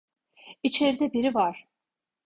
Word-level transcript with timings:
İçeride 0.63 1.13
biri 1.13 1.33
var. 1.35 1.67